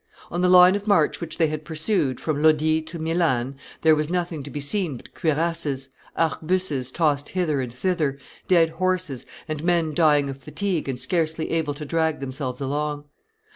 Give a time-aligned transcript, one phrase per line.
[0.31, 4.09] On the line of march which they had pursued, from Lodi to Milan, there was
[4.09, 8.17] nothing to be seen but cuirasses, arquebuses tossed hither and thither,
[8.47, 13.05] dead horses, and men dying of fatigue and scarcely able to drag themselves along.